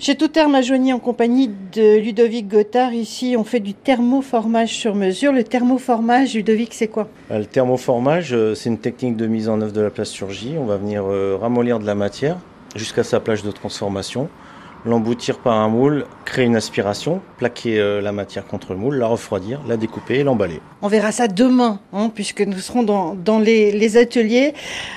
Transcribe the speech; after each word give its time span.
Chez 0.00 0.14
Tout 0.14 0.28
Terme 0.28 0.54
à 0.54 0.62
Joigny, 0.62 0.92
en 0.92 1.00
compagnie 1.00 1.50
de 1.72 1.98
Ludovic 1.98 2.46
Gothard, 2.46 2.92
ici 2.92 3.34
on 3.36 3.42
fait 3.42 3.58
du 3.58 3.74
thermoformage 3.74 4.68
sur 4.68 4.94
mesure. 4.94 5.32
Le 5.32 5.42
thermoformage, 5.42 6.34
Ludovic, 6.34 6.72
c'est 6.72 6.86
quoi? 6.86 7.08
Le 7.30 7.44
thermoformage, 7.44 8.32
euh, 8.32 8.54
c'est 8.54 8.68
une 8.68 8.78
technique 8.78 9.16
de 9.16 9.26
mise 9.26 9.48
en 9.48 9.60
œuvre 9.60 9.72
de 9.72 9.80
la 9.80 9.90
plasturgie. 9.90 10.54
On 10.56 10.66
va 10.66 10.76
venir 10.76 11.02
euh, 11.04 11.36
ramollir 11.40 11.80
de 11.80 11.84
la 11.84 11.96
matière 11.96 12.36
jusqu'à 12.76 13.02
sa 13.02 13.18
plage 13.18 13.42
de 13.42 13.50
transformation 13.50 14.28
l'emboutir 14.84 15.38
par 15.38 15.54
un 15.54 15.68
moule, 15.68 16.06
créer 16.24 16.44
une 16.44 16.56
aspiration, 16.56 17.20
plaquer 17.38 17.78
euh, 17.78 18.00
la 18.00 18.12
matière 18.12 18.46
contre 18.46 18.72
le 18.72 18.78
moule, 18.78 18.96
la 18.96 19.06
refroidir, 19.06 19.60
la 19.66 19.76
découper 19.76 20.16
et 20.16 20.24
l'emballer. 20.24 20.60
On 20.82 20.88
verra 20.88 21.12
ça 21.12 21.28
demain, 21.28 21.80
hein, 21.92 22.10
puisque 22.14 22.40
nous 22.40 22.58
serons 22.58 22.82
dans, 22.82 23.14
dans 23.14 23.38
les, 23.38 23.72
les, 23.72 23.96
ateliers. 23.96 24.54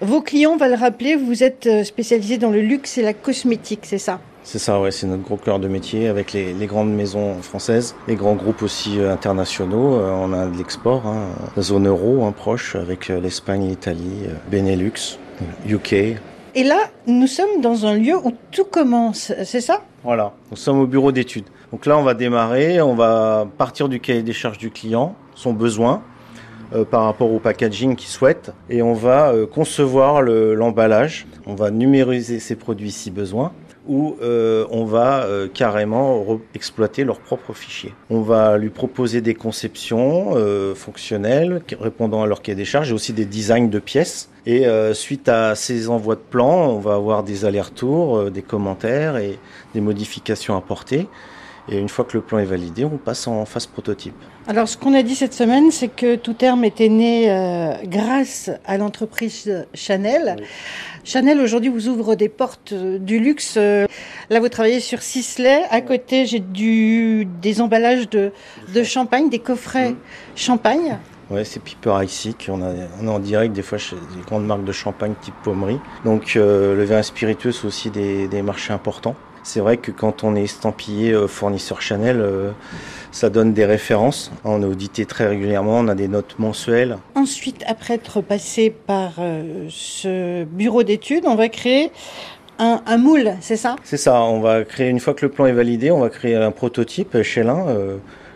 Vos 0.00 0.20
clients, 0.20 0.52
on 0.52 0.56
va 0.56 0.68
le 0.68 0.74
rappeler, 0.74 1.16
vous 1.16 1.42
êtes 1.42 1.66
euh, 1.66 1.84
spécialisé 1.84 2.38
dans 2.38 2.50
le 2.50 2.60
luxe 2.60 2.98
et 2.98 3.02
la 3.02 3.14
cosmétique, 3.14 3.80
c'est 3.84 3.98
ça? 3.98 4.20
C'est 4.44 4.58
ça, 4.58 4.80
ouais, 4.80 4.90
c'est 4.90 5.06
notre 5.06 5.22
gros 5.22 5.36
cœur 5.36 5.60
de 5.60 5.68
métier 5.68 6.08
avec 6.08 6.32
les, 6.32 6.52
les, 6.52 6.66
grandes 6.66 6.92
maisons 6.92 7.40
françaises, 7.42 7.94
les 8.08 8.16
grands 8.16 8.34
groupes 8.34 8.62
aussi 8.62 8.98
euh, 8.98 9.12
internationaux. 9.12 10.00
on 10.00 10.32
a 10.32 10.46
de 10.46 10.58
l'export, 10.58 11.06
hein, 11.06 11.28
la 11.56 11.62
zone 11.62 11.86
euro 11.86 12.24
hein, 12.24 12.32
proche 12.32 12.74
avec 12.74 13.08
l'Espagne, 13.08 13.68
l'Italie, 13.68 14.26
Benelux, 14.50 15.18
UK, 15.68 16.16
et 16.54 16.64
là, 16.64 16.90
nous 17.06 17.26
sommes 17.26 17.60
dans 17.60 17.86
un 17.86 17.94
lieu 17.94 18.16
où 18.16 18.32
tout 18.50 18.64
commence, 18.64 19.32
c'est 19.44 19.60
ça? 19.60 19.82
Voilà, 20.04 20.32
nous 20.50 20.56
sommes 20.56 20.80
au 20.80 20.86
bureau 20.86 21.12
d'études. 21.12 21.46
Donc 21.70 21.86
là, 21.86 21.96
on 21.96 22.02
va 22.02 22.14
démarrer, 22.14 22.80
on 22.82 22.94
va 22.94 23.46
partir 23.56 23.88
du 23.88 24.00
cahier 24.00 24.22
des 24.22 24.32
charges 24.32 24.58
du 24.58 24.70
client, 24.70 25.14
son 25.34 25.52
besoin 25.52 26.02
par 26.90 27.04
rapport 27.04 27.32
au 27.32 27.38
packaging 27.38 27.96
qu'il 27.96 28.08
souhaite, 28.08 28.52
et 28.70 28.82
on 28.82 28.94
va 28.94 29.30
euh, 29.30 29.46
concevoir 29.46 30.22
l'emballage, 30.22 31.26
on 31.46 31.54
va 31.54 31.70
numériser 31.70 32.38
ses 32.40 32.56
produits 32.56 32.90
si 32.90 33.10
besoin, 33.10 33.52
ou 33.88 34.16
euh, 34.22 34.64
on 34.70 34.84
va 34.84 35.24
euh, 35.24 35.48
carrément 35.52 36.24
exploiter 36.54 37.02
leurs 37.04 37.18
propres 37.18 37.52
fichiers. 37.52 37.92
On 38.10 38.20
va 38.20 38.56
lui 38.56 38.70
proposer 38.70 39.20
des 39.20 39.34
conceptions 39.34 40.34
euh, 40.34 40.74
fonctionnelles 40.74 41.62
répondant 41.80 42.22
à 42.22 42.26
leur 42.26 42.42
cahier 42.42 42.56
des 42.56 42.64
charges 42.64 42.90
et 42.90 42.94
aussi 42.94 43.12
des 43.12 43.24
designs 43.24 43.68
de 43.68 43.78
pièces. 43.80 44.30
Et 44.46 44.66
euh, 44.66 44.94
suite 44.94 45.28
à 45.28 45.54
ces 45.54 45.88
envois 45.88 46.14
de 46.14 46.20
plans, 46.20 46.70
on 46.70 46.78
va 46.78 46.94
avoir 46.94 47.22
des 47.24 47.44
allers-retours, 47.44 48.18
euh, 48.18 48.30
des 48.30 48.42
commentaires 48.42 49.16
et 49.16 49.38
des 49.74 49.80
modifications 49.80 50.56
apportées. 50.56 51.08
Et 51.68 51.78
une 51.78 51.88
fois 51.88 52.04
que 52.04 52.16
le 52.16 52.22
plan 52.22 52.38
est 52.38 52.44
validé, 52.44 52.84
on 52.84 52.98
passe 52.98 53.28
en 53.28 53.44
phase 53.44 53.66
prototype. 53.66 54.14
Alors, 54.48 54.66
ce 54.66 54.76
qu'on 54.76 54.94
a 54.94 55.02
dit 55.02 55.14
cette 55.14 55.32
semaine, 55.32 55.70
c'est 55.70 55.88
que 55.88 56.16
tout 56.16 56.34
terme 56.34 56.64
était 56.64 56.88
né 56.88 57.30
euh, 57.30 57.74
grâce 57.84 58.50
à 58.66 58.78
l'entreprise 58.78 59.66
Chanel. 59.72 60.36
Oui. 60.38 60.44
Chanel, 61.04 61.40
aujourd'hui, 61.40 61.70
vous 61.70 61.88
ouvre 61.88 62.16
des 62.16 62.28
portes 62.28 62.72
euh, 62.72 62.98
du 62.98 63.20
luxe. 63.20 63.56
Là, 63.56 64.40
vous 64.40 64.48
travaillez 64.48 64.80
sur 64.80 65.02
Sisley. 65.02 65.62
À 65.70 65.80
côté, 65.80 66.26
j'ai 66.26 66.40
du, 66.40 67.28
des 67.40 67.60
emballages 67.60 68.08
de, 68.10 68.32
de 68.74 68.82
champagne, 68.82 69.30
des 69.30 69.38
coffrets 69.38 69.90
mmh. 69.90 69.96
champagne. 70.34 70.98
Ouais, 71.30 71.44
c'est 71.44 71.60
Piper 71.60 71.94
Icy, 72.02 72.36
on, 72.48 72.60
a, 72.60 72.72
on 73.00 73.06
est 73.06 73.10
en 73.10 73.18
direct 73.18 73.54
des 73.54 73.62
fois 73.62 73.78
chez 73.78 73.96
des 73.96 74.22
grandes 74.26 74.44
marques 74.46 74.64
de 74.64 74.72
champagne 74.72 75.14
type 75.22 75.34
Pommery. 75.42 75.78
Donc 76.04 76.34
euh, 76.36 76.76
le 76.76 76.84
vin 76.84 77.02
spiritueux, 77.02 77.52
c'est 77.52 77.66
aussi 77.66 77.90
des, 77.90 78.28
des 78.28 78.42
marchés 78.42 78.72
importants. 78.72 79.14
C'est 79.42 79.60
vrai 79.60 79.76
que 79.76 79.90
quand 79.90 80.24
on 80.24 80.36
est 80.36 80.44
estampillé 80.44 81.12
euh, 81.12 81.26
fournisseur 81.26 81.82
Chanel, 81.82 82.20
euh, 82.20 82.52
ça 83.10 83.28
donne 83.28 83.52
des 83.52 83.64
références. 83.64 84.30
On 84.44 84.62
est 84.62 84.66
audité 84.66 85.04
très 85.04 85.26
régulièrement, 85.26 85.78
on 85.78 85.88
a 85.88 85.94
des 85.94 86.08
notes 86.08 86.38
mensuelles. 86.38 86.98
Ensuite, 87.14 87.64
après 87.66 87.94
être 87.94 88.20
passé 88.20 88.70
par 88.70 89.14
euh, 89.18 89.66
ce 89.68 90.44
bureau 90.44 90.84
d'études, 90.84 91.24
on 91.26 91.34
va 91.34 91.48
créer 91.48 91.90
un, 92.58 92.82
un 92.86 92.96
moule, 92.98 93.32
c'est 93.40 93.56
ça? 93.56 93.76
C'est 93.82 93.96
ça, 93.96 94.22
on 94.22 94.40
va 94.40 94.64
créer, 94.64 94.88
une 94.88 95.00
fois 95.00 95.14
que 95.14 95.26
le 95.26 95.32
plan 95.32 95.46
est 95.46 95.52
validé, 95.52 95.90
on 95.90 96.00
va 96.00 96.08
créer 96.08 96.36
un 96.36 96.52
prototype 96.52 97.22
chez 97.22 97.42
l'un 97.42 97.66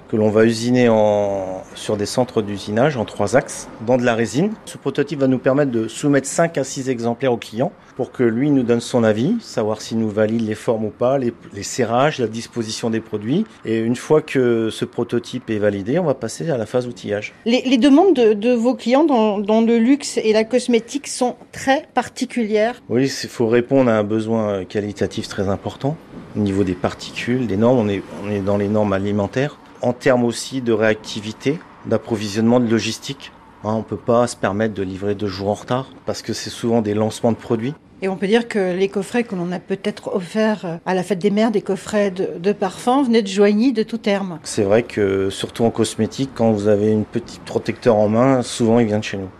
que 0.08 0.16
l'on 0.16 0.30
va 0.30 0.44
usiner 0.44 0.88
en, 0.88 1.62
sur 1.74 1.96
des 1.96 2.06
centres 2.06 2.42
d'usinage 2.42 2.96
en 2.96 3.04
trois 3.04 3.36
axes 3.36 3.68
dans 3.86 3.96
de 3.96 4.04
la 4.04 4.14
résine. 4.14 4.52
Ce 4.64 4.78
prototype 4.78 5.20
va 5.20 5.26
nous 5.26 5.38
permettre 5.38 5.72
de 5.72 5.88
soumettre 5.88 6.28
5 6.28 6.58
à 6.58 6.64
6 6.64 6.88
exemplaires 6.88 7.32
au 7.32 7.36
client 7.36 7.72
pour 7.96 8.12
que 8.12 8.22
lui 8.22 8.50
nous 8.50 8.62
donne 8.62 8.80
son 8.80 9.04
avis, 9.04 9.36
savoir 9.40 9.80
s'il 9.80 9.98
nous 9.98 10.10
valide 10.10 10.46
les 10.46 10.54
formes 10.54 10.84
ou 10.84 10.90
pas, 10.90 11.18
les, 11.18 11.32
les, 11.54 11.62
serrages, 11.62 12.18
la 12.18 12.26
disposition 12.26 12.90
des 12.90 13.00
produits. 13.00 13.46
Et 13.64 13.78
une 13.78 13.96
fois 13.96 14.20
que 14.20 14.68
ce 14.70 14.84
prototype 14.84 15.48
est 15.50 15.58
validé, 15.58 15.98
on 15.98 16.04
va 16.04 16.14
passer 16.14 16.50
à 16.50 16.58
la 16.58 16.66
phase 16.66 16.86
outillage. 16.86 17.32
Les, 17.46 17.62
les 17.62 17.78
demandes 17.78 18.14
de, 18.14 18.34
de, 18.34 18.52
vos 18.52 18.74
clients 18.74 19.04
dans, 19.04 19.38
dans, 19.38 19.62
le 19.62 19.78
luxe 19.78 20.18
et 20.18 20.32
la 20.32 20.44
cosmétique 20.44 21.08
sont 21.08 21.36
très 21.52 21.88
particulières 21.94 22.82
Oui, 22.90 23.10
il 23.22 23.28
faut 23.28 23.48
répondre 23.48 23.90
à 23.90 23.94
un 23.94 24.04
besoin 24.04 24.64
qualitatif 24.64 25.28
très 25.28 25.48
important. 25.48 25.96
Au 26.36 26.40
niveau 26.40 26.64
des 26.64 26.74
particules, 26.74 27.46
des 27.46 27.56
normes, 27.56 27.78
on 27.78 27.88
est, 27.88 28.02
on 28.24 28.30
est 28.30 28.40
dans 28.40 28.58
les 28.58 28.68
normes 28.68 28.92
alimentaires 28.92 29.58
en 29.82 29.92
termes 29.92 30.24
aussi 30.24 30.60
de 30.60 30.72
réactivité, 30.72 31.58
d'approvisionnement, 31.86 32.60
de 32.60 32.68
logistique. 32.68 33.32
Hein, 33.64 33.72
on 33.74 33.78
ne 33.78 33.82
peut 33.82 33.96
pas 33.96 34.26
se 34.26 34.36
permettre 34.36 34.74
de 34.74 34.82
livrer 34.82 35.14
deux 35.14 35.26
jours 35.26 35.48
en 35.48 35.54
retard 35.54 35.90
parce 36.04 36.22
que 36.22 36.32
c'est 36.32 36.50
souvent 36.50 36.82
des 36.82 36.94
lancements 36.94 37.32
de 37.32 37.36
produits. 37.36 37.74
Et 38.02 38.08
on 38.08 38.16
peut 38.16 38.26
dire 38.26 38.46
que 38.46 38.76
les 38.76 38.88
coffrets 38.88 39.24
que 39.24 39.34
l'on 39.34 39.50
a 39.52 39.58
peut-être 39.58 40.14
offerts 40.14 40.80
à 40.84 40.94
la 40.94 41.02
fête 41.02 41.18
des 41.18 41.30
mères, 41.30 41.50
des 41.50 41.62
coffrets 41.62 42.10
de, 42.10 42.38
de 42.38 42.52
parfum, 42.52 43.02
venaient 43.02 43.22
de 43.22 43.26
Joigny 43.26 43.72
de 43.72 43.82
tout 43.82 43.96
terme. 43.96 44.38
C'est 44.42 44.64
vrai 44.64 44.82
que 44.82 45.30
surtout 45.30 45.64
en 45.64 45.70
cosmétique, 45.70 46.30
quand 46.34 46.52
vous 46.52 46.68
avez 46.68 46.92
une 46.92 47.06
petite 47.06 47.40
protecteur 47.42 47.96
en 47.96 48.08
main, 48.08 48.42
souvent 48.42 48.80
il 48.80 48.86
vient 48.86 48.98
de 48.98 49.04
chez 49.04 49.16
nous. 49.16 49.30